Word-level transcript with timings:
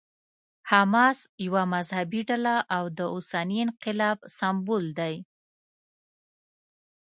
حماس 0.71 1.19
یوه 1.45 1.63
مذهبي 1.73 2.21
ډله 2.29 2.55
او 2.75 2.83
د 2.97 2.99
اوسني 3.13 3.57
انقلاب 3.65 4.17
سمبول 4.37 4.85
دی. 4.99 5.15